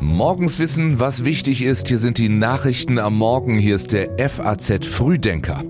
Morgens 0.00 0.58
wissen, 0.58 0.98
was 0.98 1.24
wichtig 1.24 1.62
ist. 1.62 1.88
Hier 1.88 1.98
sind 1.98 2.18
die 2.18 2.28
Nachrichten 2.28 2.98
am 2.98 3.16
Morgen. 3.16 3.56
Hier 3.56 3.76
ist 3.76 3.92
der 3.92 4.28
FAZ 4.28 4.84
Frühdenker. 4.84 5.62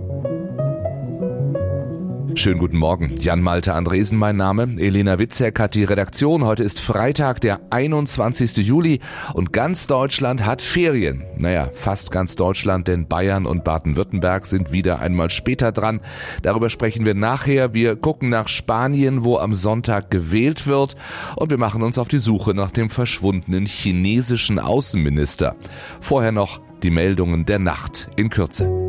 Schönen 2.39 2.61
guten 2.61 2.77
Morgen. 2.77 3.17
Jan-Malte 3.19 3.75
Andresen 3.75 4.17
mein 4.17 4.37
Name. 4.37 4.77
Elena 4.79 5.19
Witzek 5.19 5.59
hat 5.59 5.75
die 5.75 5.83
Redaktion. 5.83 6.45
Heute 6.45 6.63
ist 6.63 6.79
Freitag, 6.79 7.41
der 7.41 7.61
21. 7.71 8.59
Juli 8.59 9.01
und 9.35 9.53
ganz 9.53 9.89
Deutschland 9.89 10.47
hat 10.47 10.63
Ferien. 10.63 11.25
Naja, 11.37 11.69
fast 11.73 12.13
ganz 12.13 12.37
Deutschland, 12.37 12.87
denn 12.87 13.09
Bayern 13.09 13.45
und 13.45 13.65
Baden-Württemberg 13.65 14.47
sind 14.47 14.71
wieder 14.71 15.01
einmal 15.01 15.31
später 15.31 15.73
dran. 15.73 16.01
Darüber 16.43 16.71
sprechen 16.71 17.05
wir 17.05 17.15
nachher. 17.15 17.75
Wir 17.75 17.97
gucken 17.97 18.29
nach 18.29 18.47
Spanien, 18.47 19.25
wo 19.25 19.39
am 19.39 19.53
Sonntag 19.53 20.09
gewählt 20.09 20.69
wird 20.69 20.95
und 21.35 21.51
wir 21.51 21.59
machen 21.59 21.83
uns 21.83 21.99
auf 21.99 22.07
die 22.07 22.21
Suche 22.21 22.55
nach 22.55 22.71
dem 22.71 22.89
verschwundenen 22.89 23.67
chinesischen 23.67 24.61
Außenminister. 24.61 25.57
Vorher 26.01 26.31
noch 26.31 26.61
die 26.85 26.91
Meldungen 26.91 27.47
der 27.47 27.59
Nacht 27.59 28.09
in 28.15 28.31
Kürze. 28.31 28.88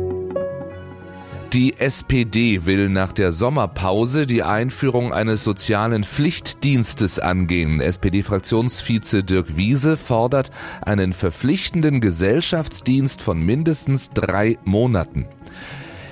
Die 1.52 1.80
SPD 1.80 2.64
will 2.64 2.88
nach 2.88 3.12
der 3.12 3.32
Sommerpause 3.32 4.24
die 4.24 4.44
Einführung 4.44 5.12
eines 5.12 5.42
sozialen 5.42 6.04
Pflichtdienstes 6.04 7.18
angehen. 7.18 7.80
SPD-Fraktionsvize 7.80 9.24
Dirk 9.24 9.56
Wiese 9.56 9.96
fordert 9.96 10.52
einen 10.80 11.12
verpflichtenden 11.12 12.00
Gesellschaftsdienst 12.00 13.20
von 13.20 13.44
mindestens 13.44 14.10
drei 14.10 14.58
Monaten. 14.64 15.26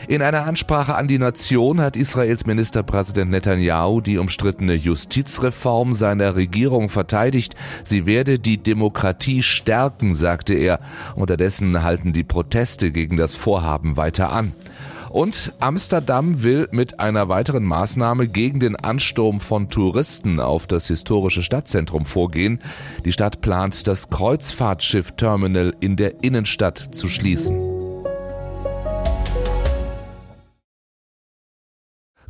In 0.09 0.23
einer 0.23 0.45
Ansprache 0.45 0.97
an 0.97 1.07
die 1.07 1.19
Nation 1.19 1.81
hat 1.81 1.95
Israels 1.95 2.45
Ministerpräsident 2.45 3.31
Netanyahu 3.31 4.01
die 4.01 4.19
umstrittene 4.19 4.75
Justizreform 4.75 5.93
seiner 5.93 6.35
Regierung 6.35 6.89
verteidigt. 6.89 7.55
Sie 7.85 8.07
werde 8.07 8.41
die 8.41 8.57
Demokratie 8.57 9.45
stärken, 9.45 10.15
sagte 10.15 10.55
er. 10.55 10.81
Unterdessen 11.15 11.85
halten 11.85 12.13
die 12.13 12.25
Proteste 12.25 12.91
gegen 12.91 13.17
das 13.17 13.37
Vorhaben 13.37 13.97
weiter 13.97 14.33
an. 14.33 14.53
Und 15.11 15.53
Amsterdam 15.61 16.43
will 16.43 16.69
mit 16.71 17.01
einer 17.01 17.29
weiteren 17.29 17.65
Maßnahme 17.65 18.29
gegen 18.29 18.61
den 18.61 18.77
Ansturm 18.77 19.41
von 19.41 19.69
Touristen 19.69 20.41
auf 20.41 20.67
das 20.67 20.89
historische 20.89 21.43
Stadtzentrum 21.43 22.05
vorgehen. 22.05 22.61
Die 23.05 23.13
Stadt 23.13 23.41
plant, 23.41 23.87
das 23.87 24.09
Kreuzfahrtschiff-Terminal 24.09 25.75
in 25.81 25.97
der 25.97 26.23
Innenstadt 26.23 26.95
zu 26.95 27.09
schließen. 27.09 27.68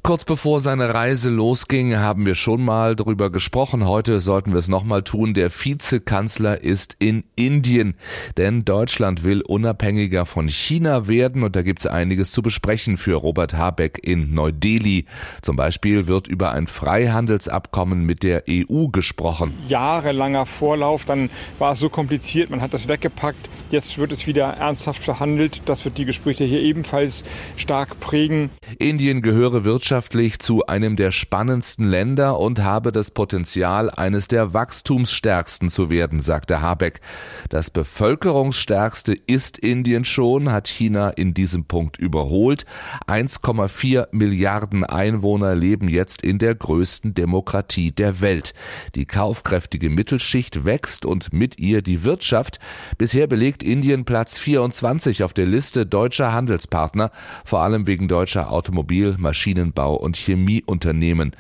Kurz 0.09 0.25
bevor 0.25 0.61
seine 0.61 0.95
Reise 0.95 1.28
losging, 1.28 1.95
haben 1.97 2.25
wir 2.25 2.34
schon 2.34 2.64
mal 2.64 2.97
darüber 2.97 3.28
gesprochen. 3.28 3.87
Heute 3.87 4.23
sollten 4.23 4.53
wir 4.53 4.59
es 4.59 4.69
nochmal 4.69 5.03
tun. 5.03 5.34
Der 5.34 5.50
Vizekanzler 5.50 6.62
ist 6.62 6.97
in 6.98 7.25
Indien, 7.37 7.95
denn 8.39 8.65
Deutschland 8.65 9.23
will 9.23 9.42
unabhängiger 9.42 10.25
von 10.25 10.48
China 10.48 11.09
werden 11.09 11.42
und 11.42 11.56
da 11.56 11.61
gibt 11.61 11.81
es 11.81 11.87
einiges 11.87 12.33
zu 12.33 12.41
besprechen 12.41 12.97
für 12.97 13.17
Robert 13.17 13.53
Habeck 13.53 14.00
in 14.03 14.33
Neu-Delhi. 14.33 15.05
Zum 15.42 15.56
Beispiel 15.56 16.06
wird 16.06 16.27
über 16.27 16.53
ein 16.53 16.69
Freihandelsabkommen 16.69 18.06
mit 18.06 18.22
der 18.22 18.45
EU 18.48 18.87
gesprochen. 18.87 19.53
Jahrelanger 19.69 20.47
Vorlauf, 20.47 21.05
dann 21.05 21.28
war 21.59 21.72
es 21.72 21.81
so 21.81 21.91
kompliziert, 21.91 22.48
man 22.48 22.62
hat 22.62 22.72
das 22.72 22.89
weggepackt. 22.89 23.50
Jetzt 23.70 23.98
wird 23.98 24.12
es 24.12 24.27
wieder 24.27 24.47
ernsthaft 24.55 25.03
verhandelt. 25.03 25.61
Das 25.67 25.84
wird 25.84 25.98
die 25.98 26.06
Gespräche 26.06 26.45
hier 26.45 26.61
ebenfalls 26.61 27.25
stark 27.56 28.00
prägen. 28.00 28.48
Indien 28.78 29.22
gehöre 29.22 29.64
Wirtschaft 29.64 29.78
wirtschaftlich 29.78 30.38
zu 30.38 30.66
einem 30.66 30.97
der 30.97 31.12
spannendsten 31.12 31.88
Länder 31.88 32.38
und 32.38 32.62
habe 32.62 32.92
das 32.92 33.10
Potenzial, 33.10 33.91
eines 33.91 34.28
der 34.28 34.55
wachstumsstärksten 34.55 35.69
zu 35.69 35.91
werden, 35.91 36.20
sagte 36.20 36.60
Habeck. 36.60 37.00
Das 37.48 37.70
bevölkerungsstärkste 37.70 39.14
ist 39.14 39.58
Indien 39.58 40.05
schon, 40.05 40.50
hat 40.50 40.69
China 40.69 41.10
in 41.10 41.34
diesem 41.34 41.65
Punkt 41.65 41.97
überholt. 41.97 42.65
1,4 43.06 44.09
Milliarden 44.12 44.84
Einwohner 44.84 45.54
leben 45.54 45.88
jetzt 45.88 46.22
in 46.22 46.38
der 46.38 46.54
größten 46.54 47.14
Demokratie 47.14 47.93
der 47.93 48.20
Welt. 48.20 48.54
Die 48.94 49.06
kaufkräftige 49.06 49.91
Mittelschicht 49.91 50.64
wächst 50.64 51.06
und 51.06 51.32
mit 51.32 51.59
ihr 51.59 51.82
die 51.82 52.04
Wirtschaft. 52.04 52.60
Bisher 52.98 53.26
belegt 53.26 53.62
Indien 53.62 54.04
Platz 54.04 54.38
24 54.38 55.22
auf 55.22 55.32
der 55.32 55.47
Liste 55.47 55.87
deutscher 55.87 56.32
Handelspartner, 56.32 57.10
vor 57.44 57.60
allem 57.60 57.87
wegen 57.87 58.09
deutscher 58.09 58.50
Automobil-, 58.58 59.16
Maschinenbau 59.19 59.94
und 59.94 60.16
Chemieunternehmen. 60.16 61.32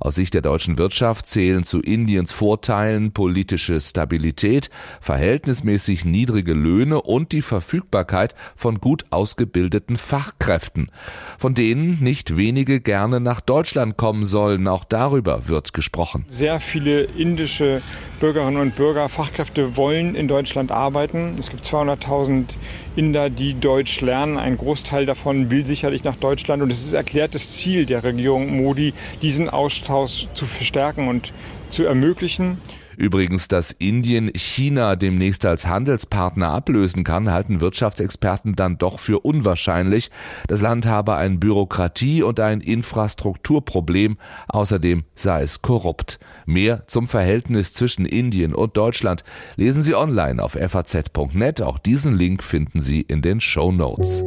Aus 0.00 0.16
Sicht 0.16 0.34
der 0.34 0.42
deutschen 0.42 0.76
Wirtschaft 0.76 1.26
zählen 1.26 1.62
zu 1.62 1.80
Indiens 1.80 2.32
Vorteilen 2.32 3.12
politische 3.12 3.80
Stabilität, 3.80 4.70
verhältnismäßig 5.00 6.04
niedrige 6.04 6.52
Löhne 6.52 7.00
und 7.00 7.30
die 7.30 7.42
Verfügbarkeit 7.42 8.34
von 8.56 8.80
gut 8.80 9.04
ausgebildeten 9.10 9.96
Fachkräften, 9.96 10.90
von 11.38 11.54
denen 11.54 12.02
nicht 12.02 12.36
wenige 12.36 12.80
gerne 12.80 13.20
nach 13.20 13.40
Deutschland 13.40 13.96
kommen 13.96 14.24
sollen. 14.24 14.66
Auch 14.66 14.84
darüber 14.84 15.48
wird 15.48 15.72
gesprochen. 15.72 16.24
Sehr 16.28 16.58
viele 16.58 17.02
indische 17.02 17.80
Bürgerinnen 18.24 18.56
und 18.56 18.74
Bürger, 18.74 19.10
Fachkräfte 19.10 19.76
wollen 19.76 20.14
in 20.14 20.28
Deutschland 20.28 20.72
arbeiten. 20.72 21.36
Es 21.38 21.50
gibt 21.50 21.62
200.000 21.62 22.54
Inder, 22.96 23.28
die 23.28 23.52
Deutsch 23.52 24.00
lernen. 24.00 24.38
Ein 24.38 24.56
Großteil 24.56 25.04
davon 25.04 25.50
will 25.50 25.66
sicherlich 25.66 26.04
nach 26.04 26.16
Deutschland. 26.16 26.62
Und 26.62 26.70
es 26.70 26.86
ist 26.86 26.94
erklärtes 26.94 27.58
Ziel 27.58 27.84
der 27.84 28.02
Regierung 28.02 28.56
Modi, 28.56 28.94
diesen 29.20 29.50
Austausch 29.50 30.28
zu 30.32 30.46
verstärken 30.46 31.08
und 31.08 31.34
zu 31.68 31.84
ermöglichen. 31.84 32.62
Übrigens, 32.96 33.48
dass 33.48 33.72
Indien 33.72 34.30
China 34.34 34.96
demnächst 34.96 35.44
als 35.46 35.66
Handelspartner 35.66 36.48
ablösen 36.48 37.04
kann, 37.04 37.30
halten 37.30 37.60
Wirtschaftsexperten 37.60 38.54
dann 38.54 38.78
doch 38.78 38.98
für 38.98 39.20
unwahrscheinlich. 39.20 40.10
Das 40.48 40.60
Land 40.60 40.86
habe 40.86 41.14
ein 41.14 41.40
Bürokratie- 41.40 42.22
und 42.22 42.40
ein 42.40 42.60
Infrastrukturproblem. 42.60 44.18
Außerdem 44.48 45.04
sei 45.14 45.42
es 45.42 45.62
korrupt. 45.62 46.18
Mehr 46.46 46.86
zum 46.86 47.06
Verhältnis 47.06 47.72
zwischen 47.72 48.06
Indien 48.06 48.54
und 48.54 48.76
Deutschland 48.76 49.24
lesen 49.56 49.82
Sie 49.82 49.94
online 49.94 50.42
auf 50.42 50.52
faz.net. 50.52 51.62
Auch 51.62 51.78
diesen 51.78 52.14
Link 52.14 52.42
finden 52.42 52.80
Sie 52.80 53.00
in 53.00 53.22
den 53.22 53.40
Show 53.40 53.72
Notes. 53.72 54.24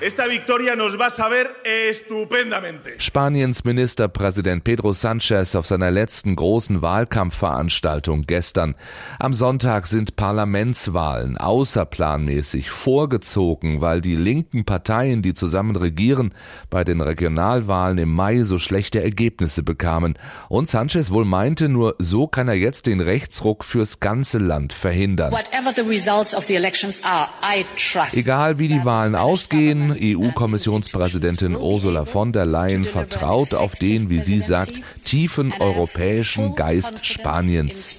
Esta 0.00 0.28
victoria 0.28 0.76
nos 0.76 0.96
va 0.96 1.06
a 1.06 1.10
saber 1.10 1.44
estupendamente. 1.90 2.94
Spaniens 2.98 3.64
Ministerpräsident 3.64 4.62
Pedro 4.62 4.92
Sanchez 4.92 5.56
auf 5.56 5.66
seiner 5.66 5.90
letzten 5.90 6.36
großen 6.36 6.82
Wahlkampfveranstaltung 6.82 8.22
gestern. 8.28 8.76
Am 9.18 9.34
Sonntag 9.34 9.88
sind 9.88 10.14
Parlamentswahlen 10.14 11.36
außerplanmäßig 11.36 12.70
vorgezogen, 12.70 13.80
weil 13.80 14.00
die 14.00 14.14
linken 14.14 14.64
Parteien, 14.64 15.20
die 15.20 15.34
zusammen 15.34 15.74
regieren, 15.74 16.32
bei 16.70 16.84
den 16.84 17.00
Regionalwahlen 17.00 17.98
im 17.98 18.14
Mai 18.14 18.44
so 18.44 18.60
schlechte 18.60 19.02
Ergebnisse 19.02 19.64
bekamen. 19.64 20.16
Und 20.48 20.68
Sanchez 20.68 21.10
wohl 21.10 21.24
meinte, 21.24 21.68
nur 21.68 21.96
so 21.98 22.28
kann 22.28 22.46
er 22.46 22.54
jetzt 22.54 22.86
den 22.86 23.00
Rechtsruck 23.00 23.64
fürs 23.64 23.98
ganze 23.98 24.38
Land 24.38 24.72
verhindern. 24.72 25.34
Egal 28.12 28.58
wie 28.60 28.68
die 28.68 28.84
Wahlen 28.84 29.16
ausgehen, 29.16 29.87
EU-Kommissionspräsidentin 29.92 31.56
Ursula 31.56 32.04
von 32.04 32.32
der 32.32 32.46
Leyen 32.46 32.84
vertraut 32.84 33.54
auf 33.54 33.74
den, 33.74 34.10
wie 34.10 34.20
sie 34.20 34.40
sagt, 34.40 34.80
tiefen 35.04 35.52
europäischen 35.58 36.54
Geist 36.54 37.06
Spaniens. 37.06 37.98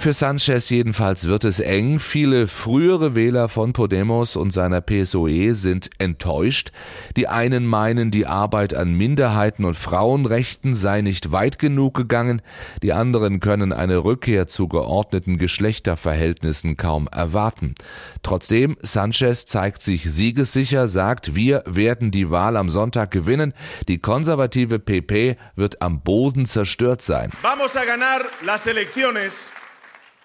Für 0.00 0.12
Sanchez 0.12 0.68
jedenfalls 0.68 1.26
wird 1.26 1.44
es 1.44 1.60
eng. 1.60 2.00
Viele 2.00 2.46
frühere 2.46 3.14
Wähler 3.14 3.48
von 3.48 3.72
Podemos 3.72 4.36
und 4.36 4.52
seiner 4.52 4.80
PSOE 4.80 5.54
sind 5.54 5.90
enttäuscht. 5.98 6.72
Die 7.16 7.28
einen 7.28 7.66
meinen, 7.66 8.10
die 8.10 8.26
Arbeit 8.26 8.74
an 8.74 8.94
Minderheiten 8.94 9.64
und 9.64 9.74
Frauenrechten 9.74 10.74
sei 10.74 11.00
nicht 11.00 11.32
weit 11.32 11.58
genug 11.58 11.94
gegangen. 11.94 12.42
Die 12.82 12.92
anderen 12.92 13.40
können 13.40 13.72
eine 13.72 13.98
Rückkehr 14.04 14.46
zu 14.46 14.68
geordneten 14.68 15.38
Geschlechterverhältnissen 15.38 16.76
kaum 16.76 17.08
erwarten. 17.08 17.74
Trotzdem, 18.22 18.76
Sanchez 18.80 19.44
zeigt 19.44 19.69
zeigt 19.70 19.82
sich 19.82 20.02
siegessicher, 20.02 20.88
sagt, 20.88 21.36
wir 21.36 21.62
werden 21.64 22.10
die 22.10 22.28
Wahl 22.30 22.56
am 22.56 22.70
Sonntag 22.70 23.12
gewinnen. 23.12 23.54
Die 23.86 24.00
konservative 24.00 24.80
PP 24.80 25.36
wird 25.54 25.80
am 25.80 26.02
Boden 26.02 26.44
zerstört 26.46 27.02
sein. 27.02 27.30
Vamos 27.42 27.76
a 27.76 27.84
ganar 27.84 28.22
las 28.44 28.66
elecciones 28.66 29.48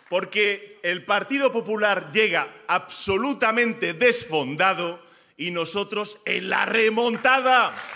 porque 0.09 0.79
el 0.81 1.03
Partido 1.05 1.51
Popular 1.51 2.11
llega 2.11 2.47
absolutamente 2.67 3.93
desfondado 3.93 4.99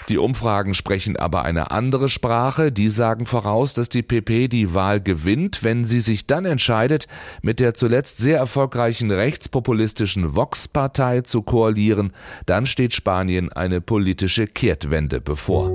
Die 0.09 0.18
Umfragen 0.18 0.74
sprechen 0.74 1.15
aber 1.15 1.44
eine 1.44 1.71
andere 1.71 2.09
Sprache. 2.09 2.74
Die 2.74 2.89
sagen 2.89 3.25
voraus, 3.25 3.74
dass 3.74 3.88
die 3.88 4.01
PP 4.01 4.50
die 4.50 4.74
Wahl 4.74 5.00
gewinnt, 5.00 5.63
wenn 5.63 5.86
sie 5.86 6.01
sich 6.01 6.27
dann 6.27 6.44
entscheidet, 6.44 7.07
mit 7.41 7.62
der 7.62 7.74
zuletzt 7.74 8.18
sehr 8.18 8.38
erfolgreichen 8.38 9.09
rechtspopulistischen 9.09 10.36
Vox-Partei 10.36 11.21
zu 11.21 11.41
koalieren. 11.41 12.12
Dann 12.45 12.68
steht 12.68 12.94
Spanien 12.94 13.53
eine 13.53 13.80
politische 13.80 14.45
Kehrtwende 14.45 15.21
bevor. 15.21 15.71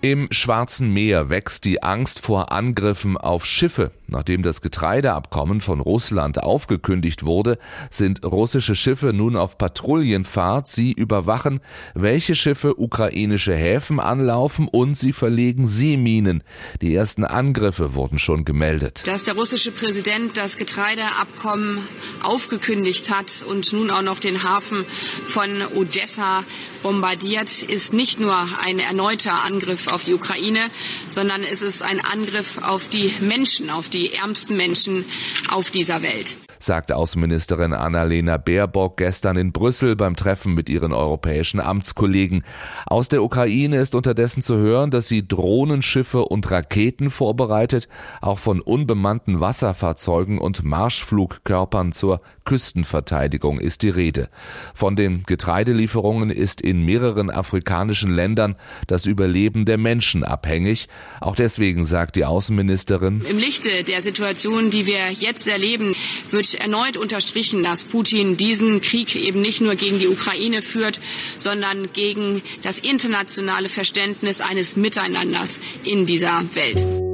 Im 0.00 0.26
Schwarzen 0.32 0.92
Meer 0.92 1.30
wächst 1.30 1.64
die 1.64 1.80
Angst 1.80 2.18
vor 2.18 2.50
Angriffen 2.50 3.16
auf 3.16 3.46
Schiffe. 3.46 3.92
Nachdem 4.10 4.42
das 4.42 4.60
Getreideabkommen 4.60 5.60
von 5.60 5.80
Russland 5.80 6.42
aufgekündigt 6.42 7.24
wurde, 7.24 7.58
sind 7.90 8.24
russische 8.24 8.74
Schiffe 8.74 9.12
nun 9.12 9.36
auf 9.36 9.56
Patrouillenfahrt. 9.56 10.66
Sie 10.68 10.92
überwachen, 10.92 11.60
welche 11.94 12.34
Schiffe 12.34 12.80
ukrainische 12.80 13.54
Häfen 13.54 14.00
anlaufen 14.00 14.68
und 14.68 14.94
sie 14.94 15.12
verlegen 15.12 15.68
Seeminen. 15.68 16.42
Die 16.82 16.94
ersten 16.94 17.24
Angriffe 17.24 17.94
wurden 17.94 18.18
schon 18.18 18.44
gemeldet. 18.44 19.06
Dass 19.06 19.24
der 19.24 19.34
russische 19.34 19.70
Präsident 19.70 20.36
das 20.36 20.56
Getreideabkommen 20.56 21.78
aufgekündigt 22.22 23.14
hat 23.14 23.44
und 23.48 23.72
nun 23.72 23.90
auch 23.90 24.02
noch 24.02 24.18
den 24.18 24.42
Hafen 24.42 24.84
von 25.26 25.48
Odessa 25.74 26.44
bombardiert, 26.82 27.62
ist 27.62 27.92
nicht 27.92 28.18
nur 28.20 28.36
ein 28.60 28.78
erneuter 28.78 29.44
Angriff 29.44 29.88
auf 29.88 30.04
die 30.04 30.14
Ukraine, 30.14 30.60
sondern 31.08 31.42
es 31.42 31.62
ist 31.62 31.82
ein 31.82 32.00
Angriff 32.00 32.58
auf 32.62 32.88
die 32.88 33.12
Menschen, 33.20 33.70
auf 33.70 33.88
die 33.88 33.99
ärmsten 34.08 34.56
Menschen 34.56 35.04
auf 35.48 35.70
dieser 35.70 36.02
Welt 36.02 36.38
sagte 36.62 36.96
Außenministerin 36.96 37.72
Annalena 37.72 38.36
Baerbock 38.36 38.96
gestern 38.96 39.36
in 39.36 39.52
Brüssel 39.52 39.96
beim 39.96 40.16
Treffen 40.16 40.54
mit 40.54 40.68
ihren 40.68 40.92
europäischen 40.92 41.60
Amtskollegen. 41.60 42.44
Aus 42.86 43.08
der 43.08 43.22
Ukraine 43.22 43.78
ist 43.78 43.94
unterdessen 43.94 44.42
zu 44.42 44.56
hören, 44.56 44.90
dass 44.90 45.08
sie 45.08 45.26
Drohnenschiffe 45.26 46.24
und 46.24 46.50
Raketen 46.50 47.10
vorbereitet, 47.10 47.88
auch 48.20 48.38
von 48.38 48.60
unbemannten 48.60 49.40
Wasserfahrzeugen 49.40 50.38
und 50.38 50.64
Marschflugkörpern 50.64 51.92
zur 51.92 52.20
Küstenverteidigung 52.50 53.60
ist 53.60 53.82
die 53.82 53.90
Rede. 53.90 54.28
Von 54.74 54.96
den 54.96 55.22
Getreidelieferungen 55.24 56.30
ist 56.30 56.60
in 56.60 56.84
mehreren 56.84 57.30
afrikanischen 57.30 58.10
Ländern 58.10 58.56
das 58.88 59.06
Überleben 59.06 59.66
der 59.66 59.78
Menschen 59.78 60.24
abhängig. 60.24 60.88
Auch 61.20 61.36
deswegen 61.36 61.84
sagt 61.84 62.16
die 62.16 62.24
Außenministerin, 62.24 63.24
Im 63.28 63.38
Lichte 63.38 63.84
der 63.84 64.02
Situation, 64.02 64.70
die 64.70 64.86
wir 64.86 65.12
jetzt 65.12 65.46
erleben, 65.46 65.94
wird 66.30 66.49
erneut 66.54 66.96
unterstrichen, 66.96 67.62
dass 67.62 67.84
Putin 67.84 68.36
diesen 68.36 68.80
Krieg 68.80 69.14
eben 69.16 69.40
nicht 69.40 69.60
nur 69.60 69.74
gegen 69.74 69.98
die 69.98 70.08
Ukraine 70.08 70.62
führt, 70.62 71.00
sondern 71.36 71.92
gegen 71.92 72.42
das 72.62 72.78
internationale 72.78 73.68
Verständnis 73.68 74.40
eines 74.40 74.76
Miteinanders 74.76 75.60
in 75.84 76.06
dieser 76.06 76.42
Welt. 76.54 77.10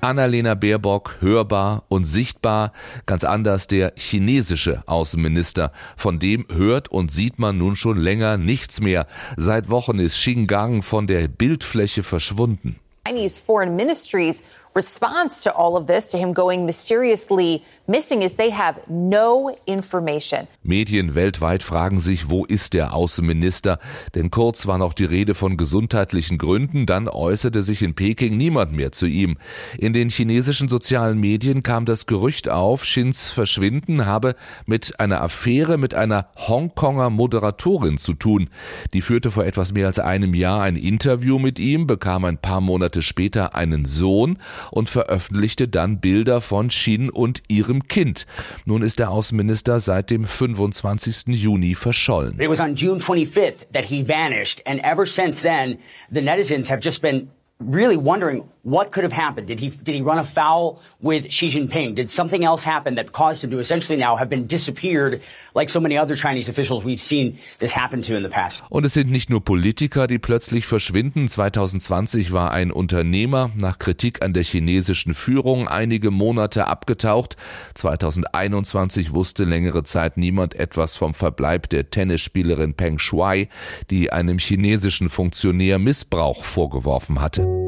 Annalena 0.00 0.54
Baerbock 0.54 1.16
hörbar 1.20 1.84
und 1.88 2.04
sichtbar, 2.04 2.72
ganz 3.04 3.24
anders 3.24 3.66
der 3.66 3.92
chinesische 3.96 4.82
Außenminister. 4.86 5.72
Von 5.96 6.18
dem 6.18 6.46
hört 6.52 6.88
und 6.88 7.10
sieht 7.10 7.38
man 7.38 7.58
nun 7.58 7.74
schon 7.74 7.98
länger 7.98 8.36
nichts 8.38 8.80
mehr. 8.80 9.06
Seit 9.36 9.70
Wochen 9.70 9.98
ist 9.98 10.16
Xinjiang 10.16 10.82
von 10.82 11.06
der 11.08 11.26
Bildfläche 11.26 12.02
verschwunden. 12.04 12.76
Chinese 13.08 13.38
foreign 13.38 13.76
ministries 13.76 14.42
response 14.78 15.42
to 15.42 15.50
all 15.56 15.76
of 15.76 15.86
this, 15.86 16.06
to 16.08 16.18
him 16.18 16.32
going 16.32 16.64
mysteriously 16.64 17.64
missing, 17.88 18.22
is 18.22 18.36
they 18.36 18.50
have 18.50 18.80
no 18.88 19.50
information. 19.66 20.46
Medien 20.62 21.14
weltweit 21.14 21.62
fragen 21.62 21.98
sich, 22.00 22.30
wo 22.30 22.44
ist 22.44 22.74
der 22.74 22.94
Außenminister? 22.94 23.78
Denn 24.14 24.30
kurz 24.30 24.66
war 24.66 24.78
noch 24.78 24.92
die 24.92 25.04
Rede 25.04 25.34
von 25.34 25.56
gesundheitlichen 25.56 26.38
Gründen, 26.38 26.86
dann 26.86 27.08
äußerte 27.08 27.62
sich 27.62 27.82
in 27.82 27.94
Peking 27.94 28.36
niemand 28.36 28.72
mehr 28.72 28.92
zu 28.92 29.06
ihm. 29.06 29.38
In 29.78 29.92
den 29.92 30.10
chinesischen 30.10 30.68
sozialen 30.68 31.18
Medien 31.18 31.62
kam 31.62 31.84
das 31.84 32.06
Gerücht 32.06 32.48
auf, 32.48 32.84
Shins 32.84 33.30
Verschwinden 33.30 34.06
habe 34.06 34.36
mit 34.66 35.00
einer 35.00 35.22
Affäre 35.22 35.78
mit 35.78 35.94
einer 35.94 36.28
Hongkonger 36.36 37.10
Moderatorin 37.10 37.98
zu 37.98 38.14
tun. 38.14 38.50
Die 38.92 39.00
führte 39.00 39.30
vor 39.30 39.44
etwas 39.44 39.72
mehr 39.72 39.86
als 39.86 39.98
einem 39.98 40.34
Jahr 40.34 40.62
ein 40.62 40.76
Interview 40.76 41.38
mit 41.38 41.58
ihm, 41.58 41.86
bekam 41.86 42.24
ein 42.24 42.38
paar 42.38 42.60
Monate 42.60 42.97
später 43.02 43.54
einen 43.54 43.84
Sohn 43.84 44.38
und 44.70 44.88
veröffentlichte 44.88 45.68
dann 45.68 46.00
Bilder 46.00 46.40
von 46.40 46.70
Shin 46.70 47.10
und 47.10 47.42
ihrem 47.48 47.88
Kind. 47.88 48.26
Nun 48.64 48.82
ist 48.82 48.98
der 48.98 49.10
Außenminister 49.10 49.80
seit 49.80 50.10
dem 50.10 50.24
25. 50.24 51.28
Juni 51.28 51.74
verschollen. 51.74 52.38
It 52.40 52.48
was 52.48 52.60
on 52.60 52.74
June 52.74 53.00
25th 53.00 53.72
that 53.72 53.86
he 53.86 54.02
vanished 54.02 54.62
and 54.66 54.82
ever 54.82 55.06
since 55.06 55.42
then 55.42 55.78
the 56.10 56.20
netizens 56.20 56.70
have 56.70 56.80
just 56.82 57.02
been 57.02 57.30
really 57.60 57.96
wondering 57.96 58.44
what 58.70 58.92
could 58.92 59.04
have 59.04 59.12
happened. 59.12 59.46
Did 59.46 59.60
he 59.60 59.70
did 59.70 59.94
he 59.94 60.02
run 60.02 60.18
afoul 60.18 60.80
with 61.00 61.30
Xi 61.30 61.48
Jinping? 61.48 61.94
Did 61.94 62.10
something 62.10 62.44
else 62.44 62.64
happen 62.64 62.96
that 62.96 63.12
caused 63.12 63.42
him 63.42 63.50
to 63.50 63.58
essentially 63.58 63.96
now 63.96 64.16
have 64.16 64.28
been 64.28 64.46
disappeared 64.46 65.20
like 65.54 65.70
so 65.70 65.80
many 65.80 65.96
other 65.96 66.14
Chinese 66.14 66.48
officials 66.48 66.84
we've 66.84 67.00
seen 67.00 67.38
this 67.58 67.72
happen 67.72 68.02
to 68.02 68.14
in 68.14 68.22
the 68.22 68.28
past? 68.28 68.62
Und 68.68 68.84
es 68.84 68.94
sind 68.94 69.10
nicht 69.10 69.30
nur 69.30 69.42
Politiker, 69.44 70.06
die 70.06 70.18
plötzlich 70.18 70.66
verschwinden. 70.66 71.28
2020 71.28 72.32
war 72.32 72.50
ein 72.50 72.70
Unternehmer 72.70 73.50
nach 73.56 73.78
Kritik 73.78 74.22
an 74.22 74.32
der 74.34 74.44
chinesischen 74.44 75.14
Führung 75.14 75.68
einige 75.68 76.10
Monate 76.10 76.66
abgetaucht. 76.66 77.36
2021 77.74 79.14
wusste 79.14 79.44
längere 79.44 79.82
Zeit 79.84 80.16
niemand 80.16 80.54
etwas 80.54 80.96
vom 80.96 81.14
Verbleib 81.14 81.68
der 81.70 81.90
Tennisspielerin 81.90 82.74
Peng 82.74 82.98
Shuai, 82.98 83.48
die 83.90 84.12
einem 84.12 84.38
chinesischen 84.38 85.08
Funktionär 85.08 85.78
Missbrauch 85.78 86.44
vorgeworfen 86.44 87.20
hatte. 87.20 87.67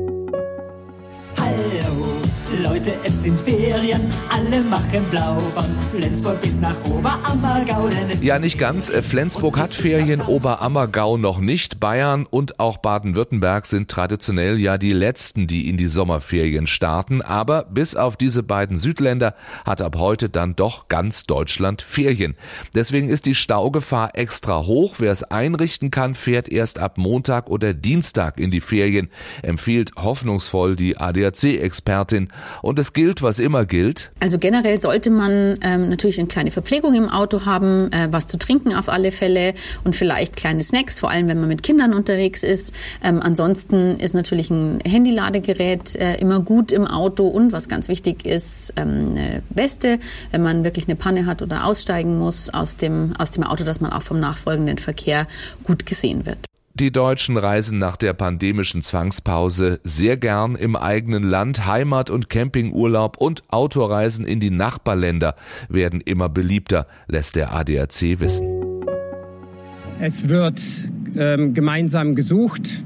Leute, 2.70 2.92
es 3.02 3.24
sind 3.24 3.36
Ferien, 3.36 4.00
alle 4.28 4.60
machen 4.62 5.04
blau 5.10 5.36
von 5.40 5.64
Flensburg 5.92 6.40
bis 6.40 6.60
nach 6.60 6.76
Oberammergau. 6.84 7.88
Ja, 8.22 8.38
nicht 8.38 8.60
ganz. 8.60 8.90
Äh, 8.90 9.02
Flensburg 9.02 9.58
hat 9.58 9.74
Ferien, 9.74 10.20
Oberammergau 10.20 11.16
noch 11.16 11.40
nicht. 11.40 11.80
Bayern 11.80 12.26
und 12.30 12.60
auch 12.60 12.76
Baden-Württemberg 12.76 13.66
sind 13.66 13.90
traditionell 13.90 14.56
ja 14.60 14.78
die 14.78 14.92
letzten, 14.92 15.48
die 15.48 15.68
in 15.68 15.78
die 15.78 15.88
Sommerferien 15.88 16.68
starten. 16.68 17.22
Aber 17.22 17.64
bis 17.64 17.96
auf 17.96 18.16
diese 18.16 18.44
beiden 18.44 18.76
Südländer 18.76 19.34
hat 19.64 19.82
ab 19.82 19.96
heute 19.98 20.28
dann 20.28 20.54
doch 20.54 20.86
ganz 20.86 21.24
Deutschland 21.24 21.82
Ferien. 21.82 22.36
Deswegen 22.72 23.08
ist 23.08 23.26
die 23.26 23.34
Staugefahr 23.34 24.16
extra 24.16 24.64
hoch. 24.64 24.94
Wer 24.98 25.10
es 25.10 25.24
einrichten 25.24 25.90
kann, 25.90 26.14
fährt 26.14 26.48
erst 26.48 26.78
ab 26.78 26.98
Montag 26.98 27.50
oder 27.50 27.74
Dienstag 27.74 28.38
in 28.38 28.52
die 28.52 28.60
Ferien, 28.60 29.10
empfiehlt 29.42 29.90
hoffnungsvoll 29.96 30.76
die 30.76 30.98
ADAC-Expertin. 30.98 32.30
Und 32.62 32.78
es 32.78 32.92
gilt, 32.92 33.22
was 33.22 33.38
immer 33.38 33.64
gilt. 33.64 34.10
Also 34.20 34.38
generell 34.38 34.78
sollte 34.78 35.10
man 35.10 35.58
ähm, 35.62 35.88
natürlich 35.88 36.18
eine 36.18 36.28
kleine 36.28 36.50
Verpflegung 36.50 36.94
im 36.94 37.08
Auto 37.08 37.44
haben, 37.44 37.92
äh, 37.92 38.08
was 38.10 38.26
zu 38.26 38.38
trinken 38.38 38.74
auf 38.74 38.88
alle 38.88 39.12
Fälle 39.12 39.54
und 39.84 39.96
vielleicht 39.96 40.36
kleine 40.36 40.62
Snacks, 40.62 40.98
vor 40.98 41.10
allem 41.10 41.28
wenn 41.28 41.40
man 41.40 41.48
mit 41.48 41.62
Kindern 41.62 41.94
unterwegs 41.94 42.42
ist. 42.42 42.74
Ähm, 43.02 43.20
ansonsten 43.22 43.98
ist 43.98 44.14
natürlich 44.14 44.50
ein 44.50 44.80
Handyladegerät 44.84 45.96
äh, 45.96 46.16
immer 46.16 46.40
gut 46.40 46.72
im 46.72 46.86
Auto 46.86 47.26
und 47.26 47.52
was 47.52 47.68
ganz 47.68 47.88
wichtig 47.88 48.26
ist, 48.26 48.72
ähm, 48.76 49.10
eine 49.10 49.42
Weste, 49.50 49.98
wenn 50.30 50.42
man 50.42 50.64
wirklich 50.64 50.86
eine 50.86 50.96
Panne 50.96 51.26
hat 51.26 51.42
oder 51.42 51.64
aussteigen 51.64 52.18
muss 52.18 52.50
aus 52.50 52.76
dem, 52.76 53.14
aus 53.18 53.30
dem 53.30 53.44
Auto, 53.44 53.64
dass 53.64 53.80
man 53.80 53.92
auch 53.92 54.02
vom 54.02 54.20
nachfolgenden 54.20 54.78
Verkehr 54.78 55.26
gut 55.64 55.86
gesehen 55.86 56.26
wird. 56.26 56.49
Die 56.80 56.90
Deutschen 56.90 57.36
reisen 57.36 57.78
nach 57.78 57.98
der 57.98 58.14
pandemischen 58.14 58.80
Zwangspause 58.80 59.80
sehr 59.84 60.16
gern 60.16 60.56
im 60.56 60.76
eigenen 60.76 61.24
Land. 61.24 61.66
Heimat- 61.66 62.08
und 62.08 62.30
Campingurlaub 62.30 63.18
und 63.18 63.42
Autoreisen 63.50 64.24
in 64.24 64.40
die 64.40 64.48
Nachbarländer 64.48 65.34
werden 65.68 66.00
immer 66.00 66.30
beliebter, 66.30 66.86
lässt 67.06 67.36
der 67.36 67.52
ADAC 67.52 68.18
wissen. 68.20 68.48
Es 70.00 70.30
wird 70.30 70.62
ähm, 71.18 71.52
gemeinsam 71.52 72.14
gesucht. 72.14 72.82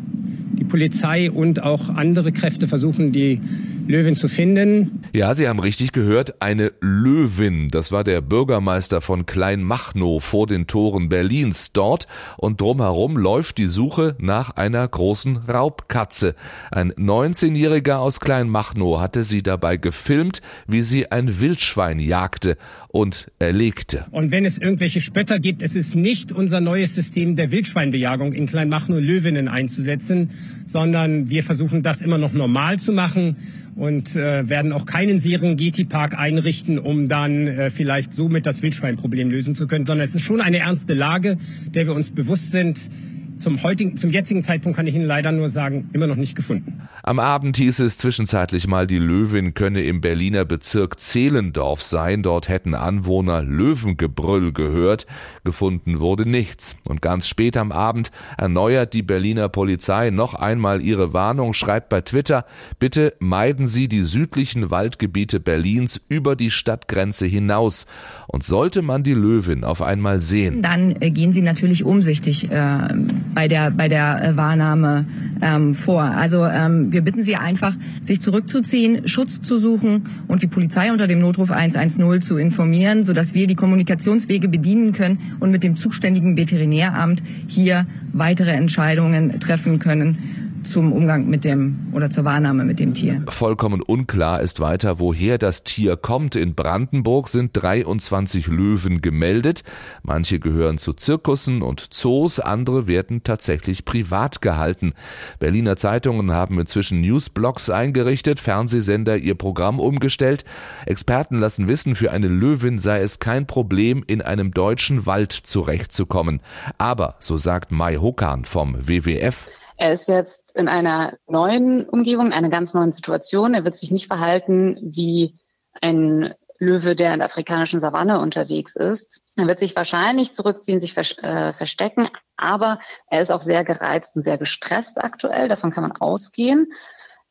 Die 0.55 0.65
Polizei 0.65 1.31
und 1.31 1.63
auch 1.63 1.89
andere 1.89 2.33
Kräfte 2.33 2.67
versuchen, 2.67 3.13
die 3.13 3.41
Löwin 3.87 4.17
zu 4.17 4.29
finden. 4.29 5.03
Ja, 5.13 5.35
Sie 5.35 5.49
haben 5.49 5.59
richtig 5.59 5.93
gehört, 5.93 6.41
eine 6.43 6.73
Löwin. 6.81 7.69
Das 7.69 7.93
war 7.93 8.05
der 8.05 8.21
Bürgermeister 8.21 9.01
von 9.01 9.27
Kleinmachnow 9.27 10.23
vor 10.23 10.47
den 10.47 10.67
Toren 10.67 11.09
Berlins. 11.09 11.73
Dort 11.73 12.07
und 12.37 12.61
drumherum 12.61 13.17
läuft 13.17 13.59
die 13.59 13.67
Suche 13.67 14.17
nach 14.19 14.51
einer 14.57 14.87
großen 14.87 15.37
Raubkatze. 15.49 16.35
Ein 16.71 16.93
19-Jähriger 16.93 17.97
aus 17.97 18.21
Kleinmachnow 18.21 19.01
hatte 19.01 19.23
sie 19.23 19.43
dabei 19.43 19.77
gefilmt, 19.77 20.41
wie 20.67 20.83
sie 20.83 21.11
ein 21.11 21.41
Wildschwein 21.41 21.99
jagte 21.99 22.57
und 22.89 23.31
erlegte. 23.39 24.07
Und 24.13 24.31
wenn 24.31 24.45
es 24.45 24.57
irgendwelche 24.57 25.01
Spötter 25.01 25.41
gibt, 25.41 25.63
es 25.63 25.75
ist 25.75 25.95
nicht 25.95 26.31
unser 26.31 26.61
neues 26.61 26.95
System 26.95 27.35
der 27.37 27.51
Wildschweinbejagung 27.51 28.33
in 28.33 28.47
Kleinmachnow 28.47 29.01
Löwinnen 29.01 29.49
einzusetzen, 29.49 30.31
sondern 30.65 31.31
wir 31.31 31.45
versuchen 31.45 31.83
das 31.83 32.03
immer 32.03 32.19
noch 32.19 32.33
normal 32.33 32.79
zu 32.79 32.93
machen 32.93 33.37
und 33.77 34.17
äh, 34.17 34.49
werden 34.49 34.73
auch 34.73 34.87
keinen 34.87 35.19
Serengeti-Park 35.19 36.19
einrichten, 36.19 36.79
um 36.79 37.09
dann 37.09 37.47
äh, 37.47 37.71
vielleicht 37.71 38.13
somit 38.13 38.47
das 38.47 38.63
Wildschweinproblem 38.63 39.31
lösen 39.31 39.55
zu 39.55 39.67
können, 39.67 39.87
sondern 39.87 40.05
es 40.05 40.15
ist 40.15 40.23
schon 40.23 40.41
eine 40.41 40.59
ernste 40.59 40.95
Lage, 40.95 41.39
der 41.69 41.87
wir 41.87 41.95
uns 41.95 42.11
bewusst 42.11 42.51
sind. 42.51 42.91
Zum 43.37 43.63
heutigen, 43.63 43.97
zum 43.97 44.11
jetzigen 44.11 44.43
Zeitpunkt 44.43 44.77
kann 44.77 44.87
ich 44.87 44.95
Ihnen 44.95 45.07
leider 45.07 45.33
nur 45.33 45.49
sagen, 45.49 45.91
immer 45.93 46.07
noch 46.07 46.17
nicht 46.17 46.37
gefunden. 46.37 46.81
Am 47.03 47.19
Abend 47.19 47.57
hieß 47.57 47.81
es 47.81 47.99
zwischenzeitlich 47.99 48.67
mal, 48.67 48.87
die 48.87 48.99
Löwin 48.99 49.55
könne 49.55 49.83
im 49.83 50.01
Berliner 50.01 50.45
Bezirk 50.45 50.99
Zehlendorf 51.01 51.83
sein. 51.83 52.23
Dort 52.23 52.49
hätten 52.49 52.75
Anwohner 52.75 53.43
Löwengebrüll 53.43 54.53
gehört. 54.53 55.07
Gefunden 55.45 56.01
wurde 56.01 56.29
nichts. 56.29 56.77
Und 56.89 57.03
ganz 57.03 57.27
spät 57.29 57.57
am 57.57 57.73
Abend 57.73 58.11
erneuert 58.39 58.95
die 58.95 59.03
Berliner 59.03 59.49
Polizei 59.49 60.11
noch 60.11 60.35
einmal 60.35 60.81
ihre 60.81 61.13
Warnung, 61.13 61.55
schreibt 61.55 61.89
bei 61.89 62.01
Twitter, 62.01 62.47
bitte 62.79 63.15
meiden 63.19 63.67
Sie 63.67 63.89
die 63.89 64.03
südlichen 64.03 64.71
Waldgebiete 64.71 65.41
Berlins 65.41 66.01
über 66.09 66.37
die 66.37 66.51
Stadtgrenze 66.51 67.27
hinaus. 67.27 67.87
Und 68.27 68.45
sollte 68.45 68.83
man 68.83 69.03
die 69.03 69.15
Löwin 69.15 69.65
auf 69.65 69.83
einmal 69.83 70.21
sehen, 70.21 70.63
dann 70.63 70.95
äh, 71.01 71.11
gehen 71.11 71.33
Sie 71.33 71.43
natürlich 71.43 71.85
umsichtig 71.85 72.51
äh, 72.51 72.89
bei 73.35 73.49
der 73.49 73.71
bei 73.71 73.89
der 73.89 74.23
äh, 74.23 74.37
Wahrnahme 74.37 75.07
ähm, 75.41 75.75
vor. 75.75 76.03
Also 76.03 76.45
ähm, 76.45 76.93
wir 76.93 77.03
bitten 77.03 77.23
Sie 77.23 77.37
einfach, 77.37 77.75
sich 78.03 78.21
zurückzuziehen, 78.21 79.09
Schutz 79.09 79.43
zu 79.43 79.59
suchen 79.59 80.05
und 80.29 80.43
die 80.43 80.47
Polizei 80.47 80.93
unter 80.93 81.07
dem 81.07 81.21
Notruf 81.21 81.51
110 81.51 82.21
zu 82.21 82.37
informieren, 82.37 83.05
sodass 83.05 83.35
wir 83.35 83.47
die 83.47 83.55
Kommunikationswege 83.55 84.49
bedienen 84.49 84.93
können 84.93 85.19
und 85.41 85.51
mit 85.51 85.63
dem 85.63 85.77
zuständigen 85.77 86.37
Veterinäramt 86.37 87.23
hier 87.47 87.87
weitere 88.13 88.51
Entscheidungen 88.51 89.41
treffen 89.41 89.79
können 89.79 90.44
zum 90.65 90.93
Umgang 90.93 91.29
mit 91.29 91.45
dem 91.45 91.89
oder 91.93 92.11
zur 92.11 92.25
Wahrnahme 92.25 92.65
mit 92.65 92.79
dem 92.79 92.95
Tier. 92.95 93.23
Vollkommen 93.29 93.83
unklar 93.83 94.41
ist 94.41 94.61
weiter, 94.61 94.99
woher 94.99 95.39
das 95.39 95.63
Tier 95.65 95.97
kommt. 95.97 96.37
In 96.37 96.55
Brandenburg 96.55 97.29
sind 97.29 97.51
23 97.53 98.49
Löwen 98.49 99.01
gemeldet. 99.01 99.63
Manche 100.03 100.41
gehören 100.41 100.79
zu 100.79 100.93
Zirkussen 100.93 101.63
und 101.63 101.93
Zoos, 101.93 102.41
andere 102.41 102.87
werden 102.87 103.23
tatsächlich 103.23 103.85
privat 103.85 104.43
gehalten. 104.43 104.95
Berliner 105.39 105.77
Zeitungen 105.77 106.33
haben 106.33 106.59
inzwischen 106.59 107.01
Newsblogs 107.01 107.71
eingerichtet, 107.71 108.41
Fernsehsender 108.41 109.17
ihr 109.19 109.35
Programm 109.35 109.81
umgestellt. 109.81 110.45
Experten 110.87 111.39
lassen 111.39 111.69
wissen, 111.69 111.95
für 111.95 112.11
eine 112.11 112.29
Löwin 112.29 112.79
sei 112.79 113.01
es 113.01 113.19
kein 113.19 113.47
Problem, 113.47 114.05
in 114.07 114.23
einem 114.23 114.53
deutschen 114.53 115.07
Wald 115.07 115.33
zurechtzukommen. 115.33 116.41
Aber, 116.79 117.17
so 117.21 117.37
sagt 117.39 117.73
Mai 117.73 117.97
Hokan 117.97 118.45
vom 118.45 118.77
WWF, 118.89 119.49
er 119.77 119.93
ist 119.93 120.09
jetzt 120.09 120.57
in 120.57 120.69
einer 120.69 121.15
neuen 121.27 121.89
Umgebung, 121.89 122.33
einer 122.33 122.49
ganz 122.49 122.75
neuen 122.75 122.93
Situation. 122.93 123.55
Er 123.55 123.65
wird 123.65 123.77
sich 123.77 123.91
nicht 123.91 124.07
verhalten 124.07 124.79
wie 124.83 125.37
ein 125.81 126.35
Löwe, 126.59 126.95
der 126.95 127.13
in 127.13 127.19
der 127.19 127.27
afrikanischen 127.27 127.81
Savanne 127.81 128.21
unterwegs 128.21 128.77
ist. 128.77 129.21
Er 129.37 129.47
wird 129.47 129.59
sich 129.59 129.75
wahrscheinlich 129.75 130.33
zurückziehen, 130.33 130.81
sich 130.81 130.97
äh, 130.97 131.53
verstecken, 131.53 132.09
aber 132.37 132.79
er 133.09 133.21
ist 133.21 133.33
auch 133.33 133.41
sehr 133.41 133.65
gereizt 133.65 134.17
und 134.17 134.25
sehr 134.25 134.39
gestresst 134.39 135.03
aktuell. 135.03 135.49
Davon 135.49 135.73
kann 135.73 135.83
man 135.83 135.93
ausgehen 135.93 136.69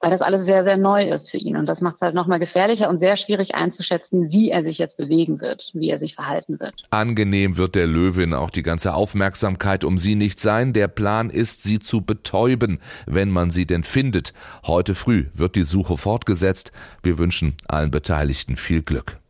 weil 0.04 0.12
das 0.12 0.22
alles 0.22 0.44
sehr, 0.44 0.66
sehr 0.66 0.76
neu 0.76 1.08
ist 1.08 1.32
für 1.32 1.38
ihn. 1.38 1.56
Und 1.56 1.66
das 1.66 1.80
macht 1.80 1.96
es 1.96 2.02
halt 2.02 2.14
nochmal 2.14 2.38
gefährlicher 2.38 2.90
und 2.90 2.98
sehr 2.98 3.16
schwierig 3.16 3.56
einzuschätzen, 3.56 4.34
wie 4.34 4.52
er 4.52 4.62
sich 4.62 4.78
jetzt 4.78 4.98
bewegen 4.98 5.40
wird, 5.40 5.72
wie 5.74 5.90
er 5.90 5.98
sich 5.98 6.16
verhalten 6.16 6.60
wird. 6.60 6.84
Angenehm 6.90 7.56
wird 7.56 7.76
der 7.76 7.88
Löwin 7.88 8.34
auch 8.34 8.50
die 8.50 8.64
ganze 8.64 8.96
Aufmerksamkeit 8.96 9.86
um 9.86 9.98
sie 9.98 10.16
nicht 10.16 10.42
sein. 10.42 10.74
Der 10.74 10.90
Plan 10.90 11.30
ist, 11.30 11.64
sie 11.64 11.80
zu 11.80 12.02
betäuben, 12.02 12.80
wenn 13.06 13.30
man 13.30 13.50
sie 13.50 13.66
denn 13.66 13.86
findet. 13.86 14.34
Heute 14.68 14.94
früh 14.94 15.28
wird 15.34 15.56
die 15.56 15.64
Suche 15.64 15.98
fortgesetzt. 15.98 16.74
Wir 17.02 17.18
wünschen 17.18 17.56
allen 17.70 17.90
Beteiligten 17.90 18.58
viel 18.58 18.82
Glück. 18.82 19.23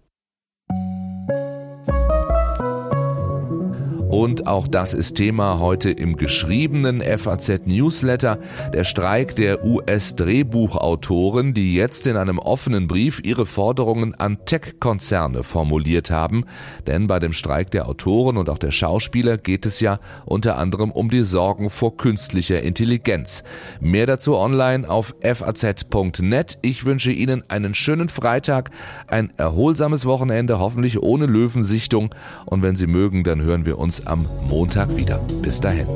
Und 4.14 4.46
auch 4.46 4.68
das 4.68 4.94
ist 4.94 5.16
Thema 5.16 5.58
heute 5.58 5.90
im 5.90 6.18
geschriebenen 6.18 7.02
FAZ 7.02 7.66
Newsletter, 7.66 8.38
der 8.72 8.84
Streik 8.84 9.36
der 9.36 9.66
US-Drehbuchautoren, 9.66 11.56
die 11.56 11.74
jetzt 11.74 12.06
in 12.06 12.16
einem 12.16 12.38
offenen 12.38 12.88
Brief 12.88 13.22
ihre 13.24 13.48
Forderungen 13.48 14.14
an 14.14 14.38
Tech-Konzerne 14.46 15.42
formuliert 15.42 16.12
haben. 16.12 16.46
Denn 16.86 17.08
bei 17.08 17.18
dem 17.18 17.34
Streik 17.34 17.72
der 17.72 17.90
Autoren 17.90 18.38
und 18.38 18.52
auch 18.52 18.60
der 18.60 18.70
Schauspieler 18.70 19.40
geht 19.40 19.66
es 19.66 19.80
ja 19.80 19.98
unter 20.26 20.60
anderem 20.60 20.92
um 20.92 21.10
die 21.10 21.24
Sorgen 21.24 21.72
vor 21.72 21.98
künstlicher 21.98 22.62
Intelligenz. 22.62 23.44
Mehr 23.82 24.06
dazu 24.06 24.38
online 24.38 24.88
auf 24.88 25.16
faz.net. 25.24 26.60
Ich 26.62 26.86
wünsche 26.86 27.12
Ihnen 27.12 27.44
einen 27.48 27.74
schönen 27.74 28.10
Freitag, 28.10 28.70
ein 29.08 29.34
erholsames 29.38 30.06
Wochenende, 30.06 30.60
hoffentlich 30.60 31.02
ohne 31.02 31.26
Löwensichtung. 31.26 32.14
Und 32.46 32.62
wenn 32.62 32.76
Sie 32.76 32.86
mögen, 32.86 33.24
dann 33.24 33.42
hören 33.42 33.66
wir 33.66 33.80
am 34.06 34.26
Montag 34.48 34.96
wieder. 34.96 35.20
Bis 35.42 35.60
dahin. 35.60 35.88